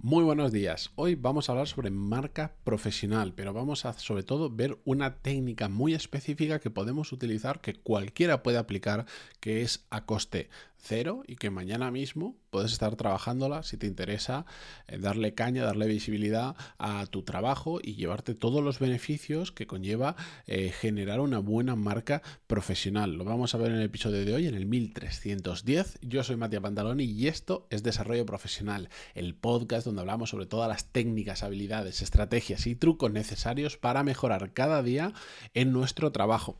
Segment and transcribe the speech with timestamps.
[0.00, 0.92] Muy buenos días.
[0.94, 5.68] Hoy vamos a hablar sobre marca profesional, pero vamos a sobre todo ver una técnica
[5.68, 9.06] muy específica que podemos utilizar, que cualquiera puede aplicar,
[9.40, 14.46] que es a coste cero y que mañana mismo puedes estar trabajándola si te interesa
[14.86, 20.16] eh, darle caña, darle visibilidad a tu trabajo y llevarte todos los beneficios que conlleva
[20.46, 23.14] eh, generar una buena marca profesional.
[23.14, 25.98] Lo vamos a ver en el episodio de hoy, en el 1310.
[26.02, 30.68] Yo soy Matías Pantaloni y esto es Desarrollo Profesional, el podcast donde hablamos sobre todas
[30.68, 35.12] las técnicas, habilidades, estrategias y trucos necesarios para mejorar cada día
[35.54, 36.56] en nuestro trabajo.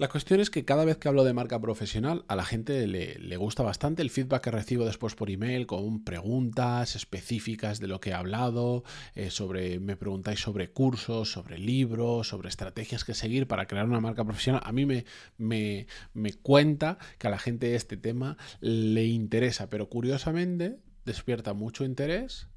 [0.00, 3.36] La cuestión es que cada vez que hablo de marca profesional a la gente le,
[3.36, 8.08] gusta bastante el feedback que recibo después por email con preguntas específicas de lo que
[8.08, 8.82] he hablado,
[9.14, 14.00] eh, sobre, me preguntáis sobre cursos, sobre libros, sobre estrategias que seguir para crear una
[14.00, 14.62] marca profesional.
[14.64, 15.04] A mí me,
[15.36, 21.84] me, me cuenta que a la gente este tema le interesa, pero curiosamente despierta mucho
[21.84, 22.48] interés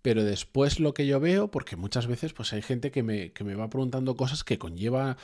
[0.00, 3.42] pero después lo que yo veo, porque muchas veces pues hay gente que me, que
[3.42, 5.16] me va preguntando cosas que conlleva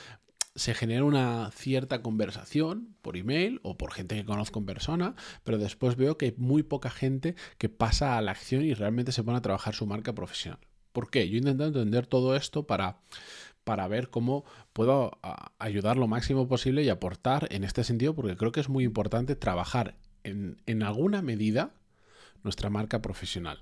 [0.55, 5.57] se genera una cierta conversación por email o por gente que conozco en persona, pero
[5.57, 9.23] después veo que hay muy poca gente que pasa a la acción y realmente se
[9.23, 10.59] pone a trabajar su marca profesional.
[10.91, 11.27] ¿Por qué?
[11.27, 12.99] Yo intento entender todo esto para,
[13.63, 15.17] para ver cómo puedo
[15.57, 19.35] ayudar lo máximo posible y aportar en este sentido, porque creo que es muy importante
[19.35, 21.73] trabajar en, en alguna medida
[22.43, 23.61] nuestra marca profesional.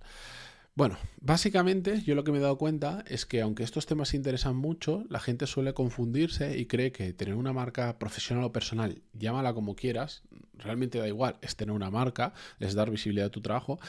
[0.82, 4.56] Bueno, básicamente yo lo que me he dado cuenta es que aunque estos temas interesan
[4.56, 9.54] mucho, la gente suele confundirse y cree que tener una marca profesional o personal, llámala
[9.54, 10.24] como quieras,
[10.56, 13.80] realmente da igual, es tener una marca, es dar visibilidad a tu trabajo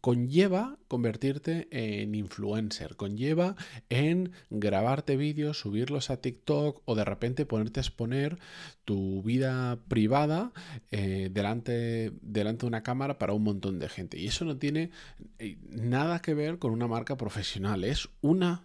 [0.00, 3.56] conlleva convertirte en influencer, conlleva
[3.88, 8.38] en grabarte vídeos, subirlos a TikTok o de repente ponerte a exponer
[8.84, 10.52] tu vida privada
[10.90, 14.18] eh, delante, delante de una cámara para un montón de gente.
[14.18, 14.90] Y eso no tiene
[15.38, 18.62] eh, nada que ver con una marca profesional, es una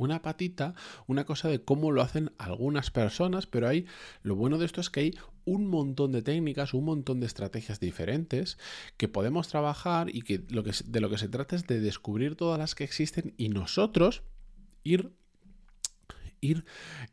[0.00, 0.74] una patita,
[1.06, 3.86] una cosa de cómo lo hacen algunas personas, pero hay
[4.22, 7.80] lo bueno de esto es que hay un montón de técnicas, un montón de estrategias
[7.80, 8.58] diferentes
[8.96, 12.74] que podemos trabajar y que, de lo que se trata es de descubrir todas las
[12.74, 14.22] que existen y nosotros
[14.82, 15.12] ir
[16.42, 16.64] ir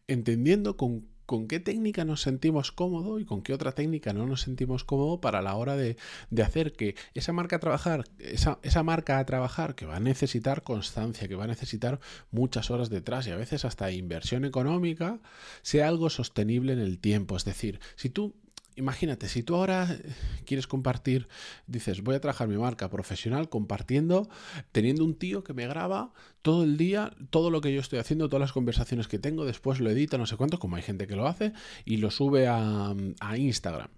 [0.08, 4.42] entendiendo con con qué técnica nos sentimos cómodo y con qué otra técnica no nos
[4.42, 5.98] sentimos cómodo para la hora de,
[6.42, 10.64] hacer que esa marca a trabajar, esa, esa, marca a trabajar que va a necesitar
[10.64, 12.00] constancia, que va a necesitar
[12.32, 15.20] muchas horas detrás y a veces hasta inversión económica,
[15.64, 17.36] sea algo sostenible en el tiempo.
[17.36, 18.34] Es decir, si tú
[18.78, 20.14] imagínate, si tú ahora eh,
[20.46, 21.28] quieres compartir,
[21.66, 24.30] dices, voy a trabajar mi marca profesional compartiendo,
[24.72, 28.30] teniendo un tío que me graba todo el día, todo lo que yo estoy haciendo,
[28.30, 31.16] todas las conversaciones que tengo, después lo edita, no sé cuánto, como hay gente que
[31.16, 31.54] lo hace,
[31.86, 33.90] y lo sube a, a Instagram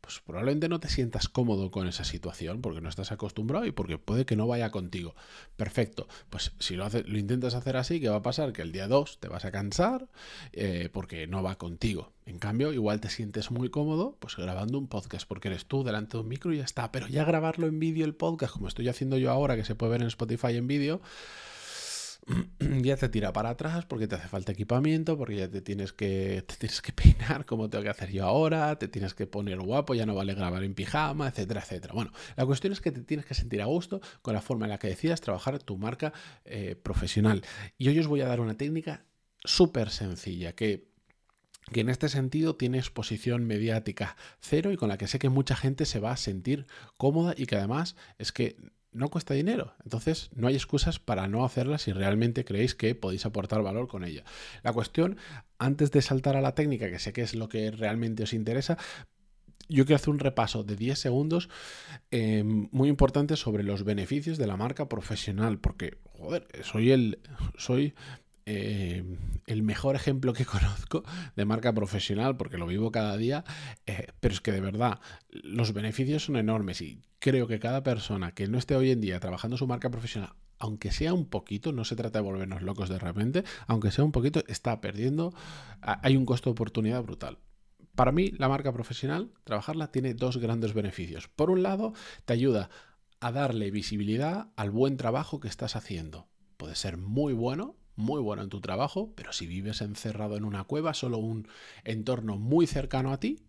[0.00, 3.98] pues probablemente no te sientas cómodo con esa situación porque no estás acostumbrado y porque
[3.98, 5.14] puede que no vaya contigo.
[5.56, 8.52] Perfecto, pues si lo, lo intentas hacer así, ¿qué va a pasar?
[8.52, 10.08] Que el día 2 te vas a cansar
[10.52, 12.12] eh, porque no va contigo.
[12.26, 16.16] En cambio, igual te sientes muy cómodo pues grabando un podcast porque eres tú delante
[16.16, 16.92] de un micro y ya está.
[16.92, 19.92] Pero ya grabarlo en vídeo el podcast, como estoy haciendo yo ahora, que se puede
[19.92, 21.00] ver en Spotify en vídeo,
[22.82, 26.44] ya te tira para atrás porque te hace falta equipamiento, porque ya te tienes que,
[26.46, 29.94] te tienes que peinar como tengo que hacer yo ahora, te tienes que poner guapo,
[29.94, 31.94] ya no vale grabar en pijama, etcétera, etcétera.
[31.94, 34.70] Bueno, la cuestión es que te tienes que sentir a gusto con la forma en
[34.70, 36.12] la que decidas trabajar tu marca
[36.44, 37.42] eh, profesional.
[37.78, 39.04] Y hoy os voy a dar una técnica
[39.44, 40.88] súper sencilla que
[41.72, 45.54] que en este sentido tiene exposición mediática cero y con la que sé que mucha
[45.54, 48.56] gente se va a sentir cómoda y que además es que
[48.98, 49.74] no cuesta dinero.
[49.84, 54.04] Entonces no hay excusas para no hacerla si realmente creéis que podéis aportar valor con
[54.04, 54.24] ella.
[54.62, 55.16] La cuestión,
[55.58, 58.76] antes de saltar a la técnica, que sé que es lo que realmente os interesa,
[59.68, 61.48] yo quiero hacer un repaso de 10 segundos
[62.10, 67.18] eh, muy importante sobre los beneficios de la marca profesional, porque, joder, soy el,
[67.56, 67.94] soy
[68.50, 69.04] eh,
[69.46, 71.04] el mejor ejemplo que conozco
[71.36, 73.44] de marca profesional, porque lo vivo cada día,
[73.86, 78.32] eh, pero es que de verdad los beneficios son enormes y creo que cada persona
[78.32, 81.84] que no esté hoy en día trabajando su marca profesional, aunque sea un poquito, no
[81.84, 85.34] se trata de volvernos locos de repente, aunque sea un poquito, está perdiendo,
[85.82, 87.38] hay un costo de oportunidad brutal.
[87.94, 91.28] Para mí, la marca profesional, trabajarla, tiene dos grandes beneficios.
[91.28, 91.92] Por un lado,
[92.24, 92.70] te ayuda
[93.20, 96.28] a darle visibilidad al buen trabajo que estás haciendo.
[96.56, 100.64] Puede ser muy bueno, muy bueno en tu trabajo, pero si vives encerrado en una
[100.64, 101.48] cueva, solo un
[101.84, 103.40] entorno muy cercano a ti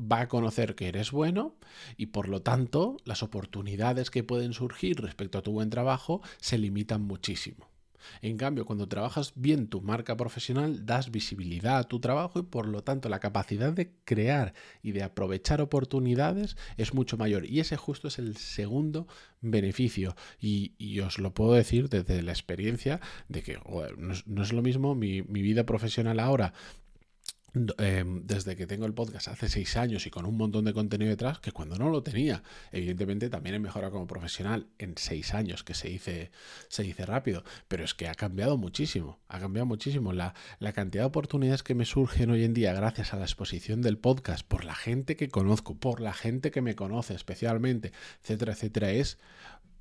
[0.00, 1.56] va a conocer que eres bueno
[1.96, 6.58] y por lo tanto las oportunidades que pueden surgir respecto a tu buen trabajo se
[6.58, 7.71] limitan muchísimo.
[8.20, 12.66] En cambio, cuando trabajas bien tu marca profesional, das visibilidad a tu trabajo y por
[12.66, 17.46] lo tanto la capacidad de crear y de aprovechar oportunidades es mucho mayor.
[17.46, 19.06] Y ese justo es el segundo
[19.40, 20.16] beneficio.
[20.40, 23.58] Y, os lo puedo decir desde la experiencia de que
[23.96, 26.52] no, es, lo mismo mi, vida profesional ahora
[27.54, 31.10] Em, desde que tengo el podcast hace seis años y con un montón de contenido
[31.10, 32.42] detrás que cuando no lo tenía.
[32.70, 36.30] Evidentemente también he mejorado como profesional en seis años, que se dice,
[36.68, 40.14] se dice rápido, pero es que ha cambiado muchísimo, ha cambiado muchísimo.
[40.14, 43.82] La, la cantidad de oportunidades que me surgen hoy en día gracias a la exposición
[43.82, 48.52] del podcast, por la gente que conozco, por la gente que me conoce especialmente, etcétera,
[48.52, 49.18] etcétera, es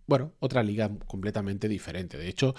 [0.08, 2.18] bueno, otra liga completamente diferente.
[2.18, 2.56] De hecho,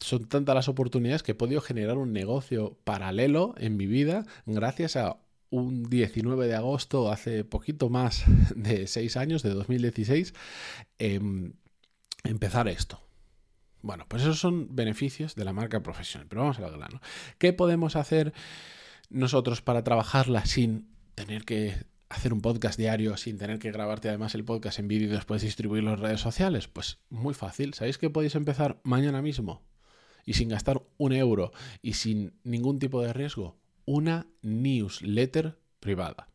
[0.00, 4.96] son tantas las oportunidades que he podido generar un negocio paralelo en mi vida gracias
[4.96, 5.18] a
[5.50, 8.24] un 19 de agosto, hace poquito más
[8.56, 10.34] de seis años, de 2016,
[10.98, 11.54] em,
[12.24, 13.00] empezar esto.
[13.80, 16.26] Bueno, pues esos son beneficios de la marca profesional.
[16.28, 17.00] Pero vamos a lo grano.
[17.38, 18.32] ¿Qué podemos hacer
[19.08, 24.34] nosotros para trabajarla sin tener que hacer un podcast diario sin tener que grabarte además
[24.34, 26.68] el podcast en vídeo y después distribuirlo en redes sociales?
[26.68, 27.74] Pues muy fácil.
[27.74, 29.62] ¿Sabéis que podéis empezar mañana mismo?
[30.24, 31.52] Y sin gastar un euro
[31.82, 33.58] y sin ningún tipo de riesgo.
[33.84, 36.28] Una newsletter privada.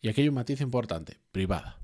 [0.00, 1.80] Y aquí hay un matiz importante, privada.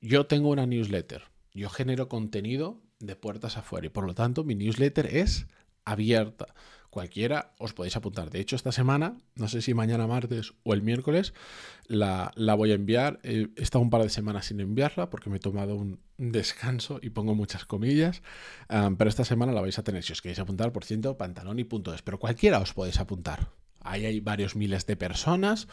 [0.00, 1.24] Yo tengo una newsletter.
[1.52, 5.46] Yo genero contenido de puertas afuera y por lo tanto mi newsletter es
[5.84, 6.54] abierta
[6.96, 8.30] cualquiera os podéis apuntar.
[8.30, 11.34] De hecho, esta semana, no sé si mañana martes o el miércoles,
[11.88, 13.20] la, voy a enviar.
[13.22, 17.10] He estado un par de semanas sin enviarla porque me he tomado un descanso y
[17.10, 18.22] pongo muchas comillas.
[18.96, 20.04] pero esta semana la vais a tener.
[20.04, 22.00] Si os queréis apuntar, por ciento, pantalón y punto es.
[22.00, 23.50] Pero cualquiera os podéis apuntar.
[23.80, 25.68] Ahí hay varios miles de personas.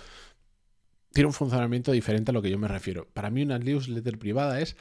[1.13, 3.07] Tiene un funcionamiento diferente a lo que yo me refiero.
[3.13, 4.75] Para mí una newsletter privada es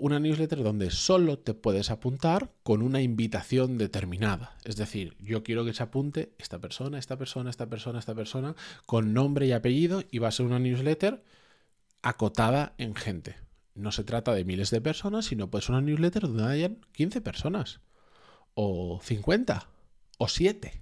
[0.00, 4.56] una newsletter donde solo te puedes apuntar con una invitación determinada.
[4.64, 8.56] Es decir, yo quiero que se apunte esta persona, esta persona, esta persona, esta persona,
[8.86, 11.22] con nombre y apellido y va a ser una newsletter
[12.02, 13.36] acotada en gente.
[13.74, 17.80] No se trata de miles de personas, sino pues una newsletter donde hayan 15 personas,
[18.54, 19.68] o 50,
[20.18, 20.79] o 7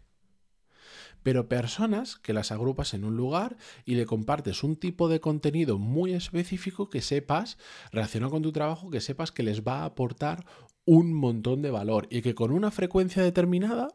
[1.23, 5.79] pero personas que las agrupas en un lugar y le compartes un tipo de contenido
[5.79, 7.59] muy específico que sepas,
[7.93, 10.44] relacionado con tu trabajo, que sepas que les va a aportar
[10.85, 13.88] un montón de valor y que con una frecuencia determinada,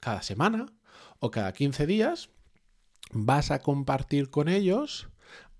[0.00, 0.66] cada semana
[1.18, 2.30] o cada 15 días,
[3.12, 5.08] vas a compartir con ellos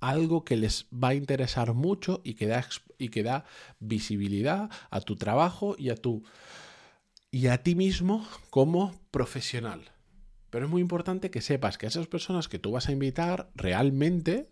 [0.00, 2.64] algo que les va a interesar mucho y que da,
[2.98, 3.44] y que da
[3.80, 6.22] visibilidad a tu trabajo y a tu
[7.30, 9.95] y a ti mismo como profesional.
[10.50, 13.50] Pero es muy importante que sepas que a esas personas que tú vas a invitar
[13.54, 14.48] realmente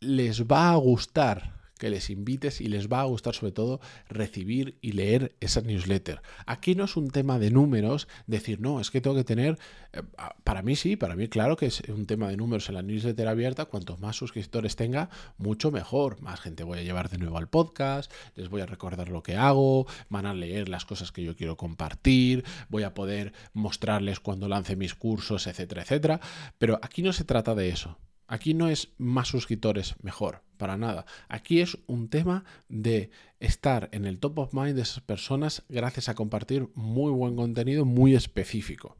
[0.00, 3.78] les va a gustar que les invites y les va a gustar sobre todo
[4.08, 6.22] recibir y leer esa newsletter.
[6.46, 9.58] Aquí no es un tema de números, decir, no, es que tengo que tener,
[9.92, 10.00] eh,
[10.44, 13.28] para mí sí, para mí claro que es un tema de números en la newsletter
[13.28, 17.50] abierta, cuantos más suscriptores tenga, mucho mejor, más gente voy a llevar de nuevo al
[17.50, 21.36] podcast, les voy a recordar lo que hago, van a leer las cosas que yo
[21.36, 26.20] quiero compartir, voy a poder mostrarles cuando lance mis cursos, etcétera, etcétera,
[26.56, 27.98] pero aquí no se trata de eso.
[28.34, 31.06] Aquí no es más suscriptores mejor, para nada.
[31.28, 36.08] Aquí es un tema de estar en el top of mind de esas personas gracias
[36.08, 38.96] a compartir muy buen contenido muy específico.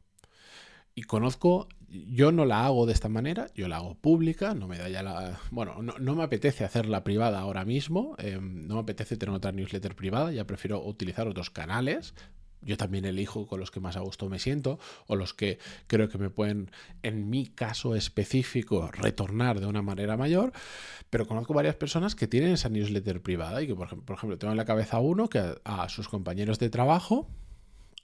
[0.95, 4.77] Y conozco, yo no la hago de esta manera, yo la hago pública, no me
[4.77, 5.37] da ya la...
[5.51, 9.97] Bueno, no, me apetece hacerla privada ahora mismo, em, no me apetece tener otra newsletter
[9.97, 12.13] privada, ya prefiero utilizar otros canales,
[12.61, 16.09] yo también elijo con los que más a gusto me siento o los que creo
[16.09, 16.71] que me pueden,
[17.03, 20.51] en mi caso específico, retornar de una manera mayor.
[21.09, 24.57] Pero conozco varias personas que tienen esa newsletter privada y que, por ejemplo, tengo en
[24.57, 27.29] la cabeza uno que a sus compañeros de trabajo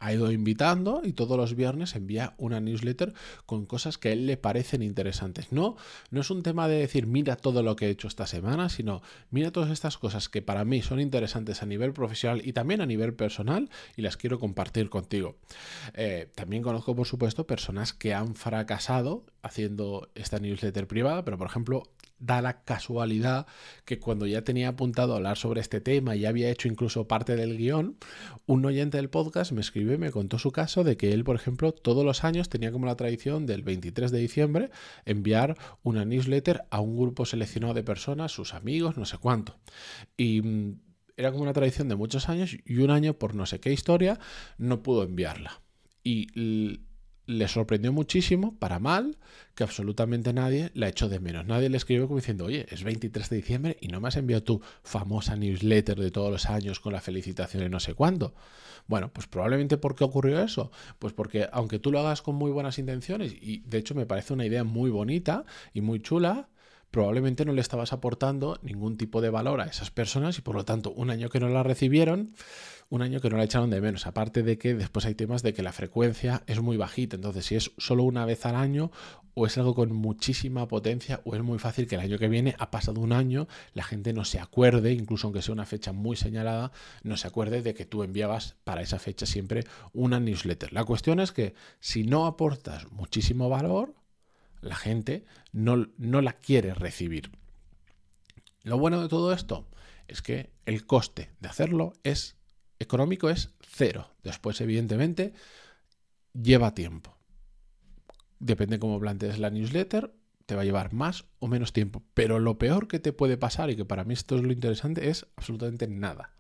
[0.02, 3.14] ha ido invitando y todos los viernes envía una newsletter
[3.46, 5.52] con cosas que a él le parecen interesantes.
[5.52, 5.78] No,
[6.10, 9.04] no es un tema de decir mira todo lo que he hecho esta semana, sino
[9.30, 12.88] mira todas estas cosas que para mí son interesantes a nivel profesional y también a
[12.88, 15.38] nivel personal y las quiero compartir contigo.
[15.94, 21.46] Eh, también conozco, por supuesto, personas que han fracasado haciendo esta newsletter privada, pero por
[21.48, 21.84] ejemplo
[22.22, 23.48] da la casualidad
[23.84, 27.36] que cuando ya tenía apuntado a hablar sobre este tema y había hecho incluso parte
[27.36, 27.98] del guion,
[28.46, 31.36] un oyente del podcast me escribió y me contó su caso de que él, por
[31.36, 34.70] ejemplo, todos los años tenía como la tradición del 23 de diciembre
[35.06, 39.60] enviar una newsletter a un grupo seleccionado de personas, sus amigos, no sé cuánto.
[40.16, 40.80] Y mm,
[41.18, 44.20] era como una tradición de muchos años y un año por no sé qué historia
[44.58, 45.62] no pudo enviarla.
[46.04, 46.28] Y
[47.32, 49.18] le sorprendió muchísimo, para mal,
[49.56, 51.46] que absolutamente nadie la echó de menos.
[51.46, 54.44] Nadie le escribió como diciendo, oye, es 23 de diciembre y no me has enviado
[54.44, 58.34] tu famosa newsletter de todos los años con la felicitación y no sé cuándo.
[58.88, 60.72] Bueno, pues probablemente ¿por qué ocurrió eso?
[61.00, 64.34] Pues porque aunque tú lo hagas con muy buenas intenciones, y de hecho me parece
[64.34, 66.50] una idea muy bonita y muy chula,
[66.92, 70.66] probablemente no le estabas aportando ningún tipo de valor a esas personas y por lo
[70.66, 72.34] tanto un año que no la recibieron,
[72.90, 74.06] un año que no la echaron de menos.
[74.06, 77.56] Aparte de que después hay temas de que la frecuencia es muy bajita, entonces si
[77.56, 78.92] es solo una vez al año
[79.34, 82.56] o es algo con muchísima potencia o es muy fácil que el año que viene
[82.60, 86.18] ha pasado un año, la gente no se acuerde, incluso aunque sea una fecha muy
[86.18, 90.74] señalada, no se acuerde de que tú enviabas para esa fecha siempre una newsletter.
[90.74, 93.94] La cuestión es que si no aportas muchísimo valor,
[94.62, 97.32] la gente no, no la quiere recibir.
[98.64, 99.68] Lo bueno de todo esto
[100.08, 102.36] es que el coste de hacerlo es
[102.80, 104.12] económico, es cero.
[104.24, 105.34] Después, evidentemente,
[106.34, 107.18] lleva tiempo.
[108.40, 110.14] Depende cómo plantees la newsletter,
[110.46, 112.04] te va a llevar más o menos tiempo.
[112.14, 115.10] Pero lo peor que te puede pasar, y que para mí esto es lo interesante,
[115.10, 116.34] es absolutamente nada.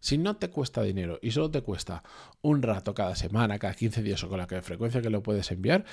[0.00, 2.02] Si no te cuesta dinero y solo te cuesta
[2.40, 5.84] un rato cada semana, cada 15 días o con la frecuencia que lo puedes enviar,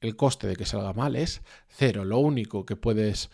[0.00, 2.04] el coste de que salga mal es cero.
[2.04, 3.30] Lo único que puedes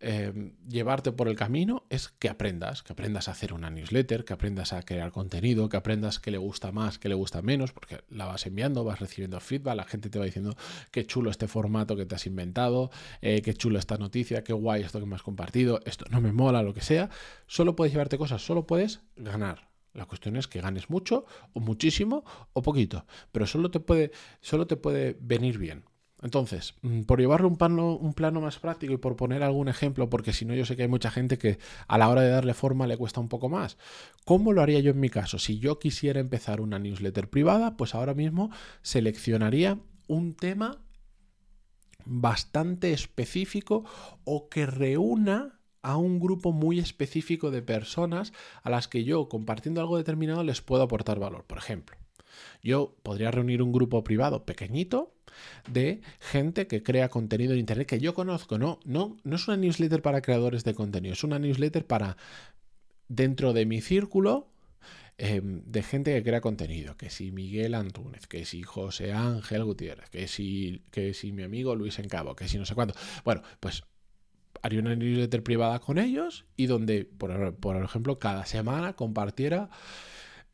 [0.00, 4.32] eh, llevarte por el camino es que aprendas, que aprendas a hacer una newsletter, que
[4.32, 8.00] aprendas a crear contenido, que aprendas qué le gusta más, qué le gusta menos, porque
[8.08, 10.56] la vas enviando, vas recibiendo feedback, la gente te va diciendo
[10.90, 14.82] qué chulo este formato que te has inventado, eh, qué chulo esta noticia, qué guay
[14.82, 17.10] esto que me has compartido, esto no me mola, lo que sea.
[17.46, 19.68] Solo puedes llevarte cosas, solo puedes ganar.
[19.94, 24.10] La cuestión es que ganes mucho o muchísimo o poquito, pero solo te puede,
[24.42, 25.84] solo te puede venir bien.
[26.22, 30.08] Entonces, mm, por llevarlo un plano, un plano más práctico y por poner algún ejemplo,
[30.08, 31.58] porque si no yo sé que hay mucha gente que
[31.88, 33.76] a la hora de darle forma le cuesta un poco más.
[34.24, 35.38] ¿Cómo lo haría yo en mi caso?
[35.38, 38.50] Si yo quisiera empezar una newsletter privada, pues ahora mismo
[38.82, 40.78] seleccionaría un tema
[42.06, 43.84] bastante específico
[44.24, 48.32] o que reúna a un grupo muy específico de personas
[48.62, 51.44] a las que yo, compartiendo algo determinado, les puedo aportar valor.
[51.44, 51.96] Por ejemplo,
[52.62, 55.14] yo podría reunir un grupo privado pequeñito
[55.68, 58.58] de gente que crea contenido en Internet que yo conozco.
[58.58, 62.16] No, no, no es una newsletter para creadores de contenido, es una newsletter para
[63.08, 64.48] dentro de mi círculo
[65.18, 70.10] em, de gente que crea contenido, que si Miguel Antúnez, que si José Ángel Gutiérrez,
[70.10, 72.94] que si, que si mi amigo Luis Encabo, que si no sé cuánto.
[73.24, 73.84] Bueno, pues
[74.62, 79.70] haría una newsletter privada con ellos y donde, por, por ejemplo, cada semana compartiera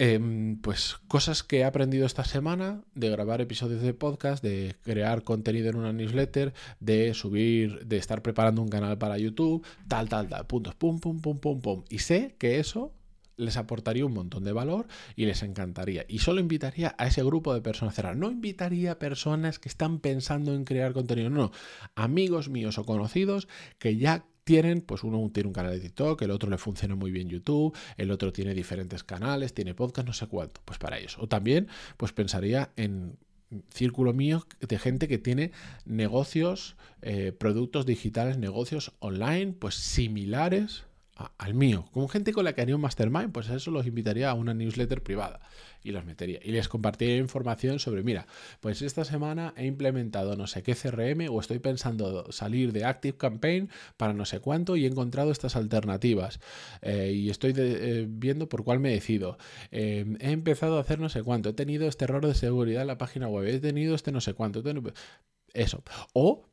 [0.04, 5.22] Em, pues cosas que he aprendido esta semana de grabar episodios de podcast, de crear
[5.22, 10.28] contenido en una newsletter, de subir, de estar preparando un canal para YouTube, tal, tal,
[10.28, 11.84] tal, puntos, pum, pum, pum, pum, pum.
[11.88, 12.92] Y sé que eso
[13.36, 16.04] les aportaría un montón de valor y les encantaría.
[16.08, 18.18] Y solo invitaría a ese grupo de personas cerradas.
[18.18, 21.52] No invitaría a personas que están pensando en crear contenido, no.
[21.94, 23.46] Amigos míos o conocidos
[23.78, 27.10] que ya tienen, pues uno tiene un canal de TikTok, el otro le funciona muy
[27.10, 31.16] bien YouTube, el otro tiene diferentes canales, tiene podcast, no sé cuánto, pues para ellos.
[31.18, 33.16] O también, pues pensaría en
[33.68, 35.52] círculo mío de gente que tiene
[35.84, 40.84] negocios, eh, productos digitales, negocios online, pues similares
[41.38, 41.86] al mío.
[41.92, 45.02] Como gente con la que haría un mastermind, pues eso los invitaría a una newsletter
[45.02, 45.40] privada
[45.82, 46.40] y los metería.
[46.42, 48.26] Y les compartiría información sobre, mira,
[48.60, 53.16] pues esta semana he implementado no sé qué CRM o estoy pensando salir de Active
[53.16, 56.40] Campaign para no sé cuánto y he encontrado estas alternativas.
[56.82, 59.38] Eh, y estoy eh, viendo por cuál me decido.
[59.70, 61.50] Eh, he empezado a hacer no sé cuánto.
[61.50, 63.46] He tenido este error de seguridad en la página web.
[63.46, 64.62] He tenido este no sé cuánto.
[65.54, 65.82] Eso.
[66.12, 66.51] O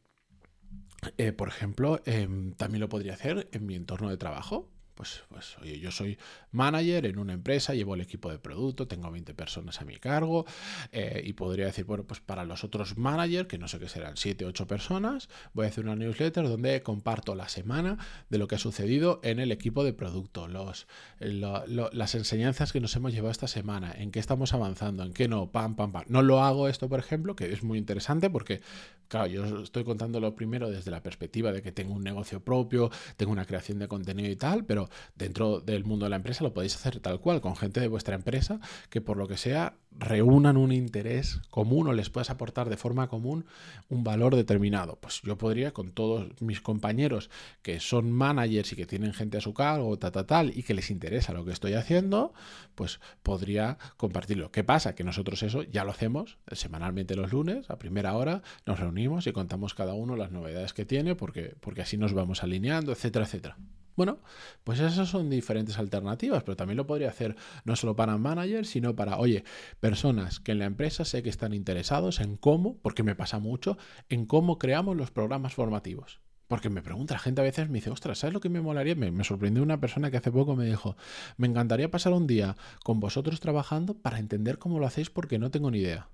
[1.17, 4.69] eh, por ejemplo, em, también lo podría hacer en mi entorno de trabajo.
[4.99, 6.17] Pues, pues, oye, yo soy
[6.51, 10.45] manager en una empresa, llevo el equipo de producto, tengo 20 personas a mi cargo
[10.91, 14.17] eh, y podría decir, bueno, pues para los otros managers, que no sé qué serán,
[14.17, 17.97] 7, 8 personas, voy a hacer una newsletter donde comparto la semana
[18.29, 20.85] de lo que ha sucedido en el equipo de producto, los,
[21.21, 25.49] las enseñanzas que nos hemos llevado esta semana, en qué estamos avanzando, en qué no,
[25.49, 26.03] pam, pam, pam.
[26.09, 28.59] No lo hago esto, por ejemplo, que es muy interesante porque,
[29.07, 33.31] claro, yo estoy contándolo primero desde la perspectiva de que tengo un negocio propio, tengo
[33.31, 36.75] una creación de contenido y tal, pero dentro del mundo de la empresa lo podéis
[36.75, 40.71] hacer tal cual, con gente de vuestra empresa que por lo que sea reúnan un
[40.71, 43.45] interés común o les puedas aportar de forma común
[43.89, 44.97] un valor determinado.
[45.01, 47.29] Pues yo podría con todos mis compañeros
[47.61, 50.73] que son managers y que tienen gente a su cargo, tal, tal, tal, y que
[50.73, 52.33] les interesa lo que estoy haciendo,
[52.75, 54.51] pues podría compartirlo.
[54.51, 54.95] ¿Qué pasa?
[54.95, 59.31] Que nosotros eso ya lo hacemos semanalmente los lunes, a primera hora, nos reunimos y
[59.31, 63.57] contamos cada uno las novedades que tiene, porque, porque así nos vamos alineando, etcétera, etcétera.
[63.99, 64.19] Bueno,
[64.63, 68.95] pues esas son diferentes alternativas, pero también lo podría hacer no solo para managers, sino
[68.95, 69.43] para, oye,
[69.81, 73.77] personas que en la empresa sé que están interesados en cómo, porque me pasa mucho,
[74.07, 76.21] en cómo creamos los programas formativos.
[76.47, 78.95] Porque me pregunta la gente a veces, me dice, ostras, ¿sabes lo que me molaría?
[78.95, 80.95] Me, me, sorprendió una persona que hace poco me dijo,
[81.35, 85.51] me encantaría pasar un día con vosotros trabajando para entender cómo lo hacéis porque no
[85.51, 86.07] tengo ni idea.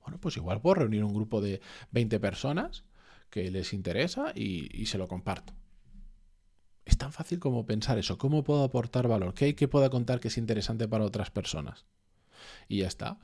[0.00, 1.60] Bueno, pues igual puedo reunir un grupo de
[1.90, 2.84] 20 personas
[3.28, 5.52] que les interesa y, y se lo comparto.
[6.90, 9.32] Es tan fácil como pensar eso, ¿cómo puedo aportar valor?
[9.32, 11.86] ¿Qué hay que pueda contar que es interesante para otras personas?
[12.66, 13.18] Y ya está.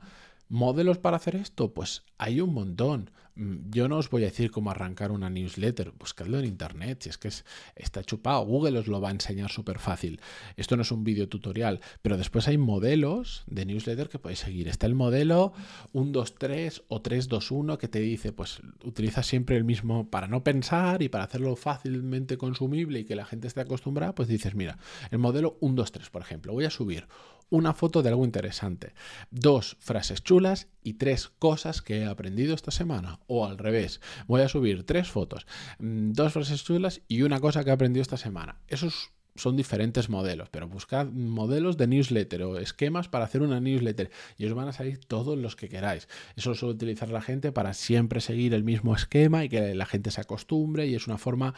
[0.49, 1.73] ¿Modelos para hacer esto?
[1.73, 3.11] Pues hay un montón.
[3.37, 7.09] Mm, yo no os voy a decir cómo arrancar una newsletter, buscadlo en internet, si
[7.09, 10.19] es que es, está chupado, Google os lo va a enseñar súper fácil.
[10.55, 14.67] Esto no es un vídeo tutorial, pero después hay modelos de newsletter que podéis seguir.
[14.67, 15.53] Está el modelo
[15.91, 21.09] 123 o 321 que te dice, pues utiliza siempre el mismo para no pensar y
[21.09, 24.79] para hacerlo fácilmente consumible y que la gente esté acostumbrada, pues dices, mira,
[25.11, 27.07] el modelo 123, por ejemplo, voy a subir
[27.49, 28.93] una foto de algo interesante,
[29.31, 33.19] dos frases chulas y tres cosas que he aprendido esta semana.
[33.27, 35.47] O al revés, voy a subir tres fotos,
[35.79, 38.59] mm, dos frases chulas y una cosa que he aprendido esta semana.
[38.67, 44.09] Esos son diferentes modelos, pero buscad modelos de newsletter o esquemas para hacer una newsletter
[44.37, 46.07] y os van a salir todos los que queráis.
[46.35, 50.11] Eso suele utilizar la gente para siempre seguir el mismo esquema y que la gente
[50.11, 51.53] se acostumbre y es una forma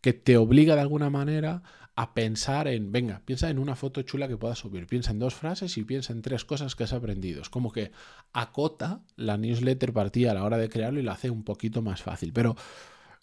[0.00, 1.62] que te obliga de alguna manera
[2.00, 5.34] a pensar en, venga, piensa en una foto chula que puedas subir, piensa en dos
[5.34, 7.42] frases y piensa en tres cosas que has aprendido.
[7.42, 7.92] Es como que
[8.32, 11.82] acota la newsletter para ti a la hora de crearlo y la hace un poquito
[11.82, 12.32] más fácil.
[12.32, 12.56] Pero,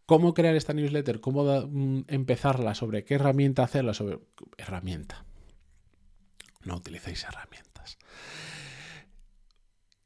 [0.06, 1.20] ¿cómo crear esta newsletter?
[1.22, 2.76] ¿Cómo mm, empezarla?
[2.76, 3.96] ¿Sobre qué herramienta hacerla?
[3.96, 4.20] Sobre
[4.60, 5.26] herramienta.
[6.64, 7.98] No utilicéis herramientas.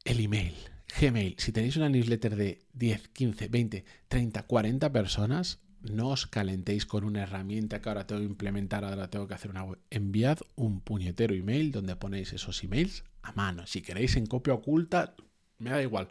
[0.06, 0.56] El email.
[0.98, 6.85] Gmail, si tenéis una newsletter de 10, 15, 20, 30, 40 personas, no os calentéis
[6.85, 9.79] con una herramienta que ahora tengo que implementar, ahora tengo que hacer una web.
[9.89, 13.65] Enviad un puñetero email donde ponéis esos emails a mano.
[13.67, 15.15] Si queréis en copia oculta,
[15.57, 16.09] me da igual.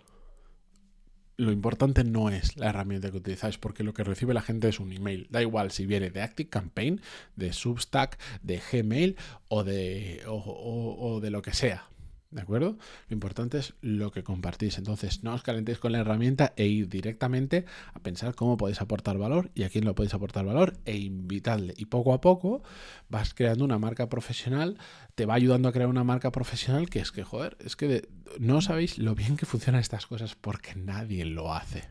[1.37, 4.79] Lo importante no es la herramienta que utilizáis, porque lo que recibe la gente es
[4.79, 5.27] un email.
[5.31, 7.01] Da igual si viene de Active Campaign,
[7.37, 9.17] de Substack, de Gmail
[9.49, 11.91] o de, o de lo que sea.
[12.31, 12.79] ¿De acuerdo?
[13.09, 14.79] Lo importante es lo que compartís.
[14.79, 19.19] Entonces, no os calentéis con la herramienta e ir directamente a pensar cómo podéis aportar
[19.19, 21.75] valor y a quién lo podéis aportar valor e invitadle.
[21.77, 22.63] Y poco a poco
[23.09, 24.79] vas creando una marca profesional,
[25.17, 28.61] te va ayudando a crear una marca profesional que es que, joder, es que no
[28.61, 31.91] sabéis lo bien que funcionan estas cosas porque nadie lo hace.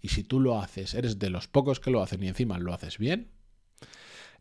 [0.00, 2.72] Y si tú lo haces, eres de los pocos que lo hacen y encima lo
[2.72, 3.28] haces bien,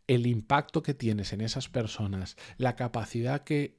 [0.08, 3.78] el impacto que tienes en esas personas, la capacidad que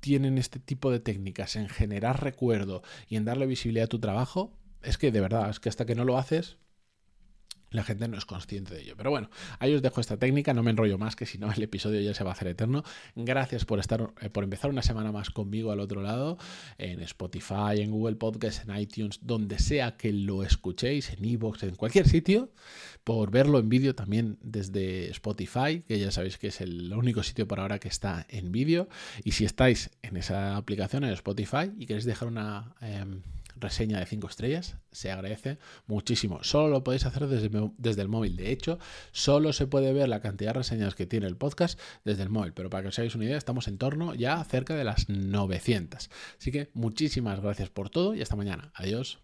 [0.00, 4.52] tienen este tipo de técnicas en generar recuerdo y en darle visibilidad a tu trabajo,
[4.82, 6.58] es que de verdad, es que hasta que no lo haces,
[7.70, 8.94] la gente no es consciente de ello.
[8.96, 11.62] Pero bueno, ahí os dejo esta técnica, no me enrollo más, que si no el
[11.62, 12.84] episodio ya se va a hacer eterno.
[13.14, 16.38] Gracias por estar, eh, por empezar una semana más conmigo al otro lado,
[16.78, 21.74] en Spotify, en Google Podcasts, en iTunes, donde sea que lo escuchéis, en Evox, en
[21.74, 22.50] cualquier sitio,
[23.04, 27.46] por verlo en vídeo también desde Spotify, que ya sabéis que es el único sitio
[27.46, 28.88] por ahora que está en vídeo.
[29.24, 32.74] Y si estáis en esa aplicación, en Spotify, y queréis dejar una...
[32.80, 33.22] Em,
[33.60, 36.42] reseña de 5 estrellas, se agradece muchísimo.
[36.42, 38.36] Solo lo podéis hacer desde, desde, el móvil.
[38.36, 38.78] De hecho,
[39.12, 42.52] solo se puede ver la cantidad de reseñas que tiene el podcast desde el móvil.
[42.52, 46.10] Pero para que os hagáis una idea, estamos en torno ya cerca de las 900.
[46.38, 48.70] Así que muchísimas gracias por todo y hasta mañana.
[48.74, 49.16] Adiós.